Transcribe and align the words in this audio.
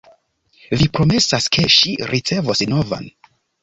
Vi 0.79 0.87
promesas, 0.95 1.49
ke 1.59 1.69
ŝi 1.77 1.95
ricevos 2.15 2.67
novan. 2.77 3.11